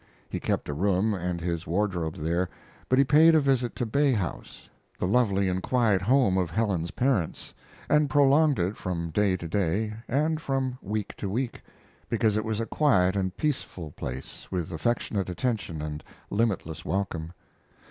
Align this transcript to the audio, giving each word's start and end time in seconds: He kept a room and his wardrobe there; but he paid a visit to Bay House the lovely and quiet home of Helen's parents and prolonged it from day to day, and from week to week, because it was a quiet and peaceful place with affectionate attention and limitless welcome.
He 0.27 0.39
kept 0.39 0.67
a 0.67 0.73
room 0.73 1.13
and 1.13 1.39
his 1.39 1.67
wardrobe 1.67 2.15
there; 2.15 2.49
but 2.89 2.97
he 2.97 3.05
paid 3.05 3.35
a 3.35 3.39
visit 3.39 3.75
to 3.75 3.85
Bay 3.85 4.13
House 4.13 4.67
the 4.97 5.05
lovely 5.05 5.47
and 5.47 5.61
quiet 5.61 6.01
home 6.01 6.39
of 6.39 6.49
Helen's 6.49 6.89
parents 6.89 7.53
and 7.87 8.09
prolonged 8.09 8.57
it 8.57 8.75
from 8.75 9.11
day 9.11 9.37
to 9.37 9.47
day, 9.47 9.93
and 10.07 10.41
from 10.41 10.79
week 10.81 11.15
to 11.17 11.29
week, 11.29 11.61
because 12.09 12.35
it 12.35 12.45
was 12.45 12.59
a 12.59 12.65
quiet 12.65 13.15
and 13.15 13.37
peaceful 13.37 13.91
place 13.91 14.47
with 14.51 14.71
affectionate 14.71 15.29
attention 15.29 15.83
and 15.83 16.03
limitless 16.31 16.83
welcome. 16.83 17.33